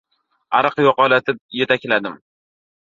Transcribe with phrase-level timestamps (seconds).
[0.59, 2.21] Ariq yoqalatib yetakladim.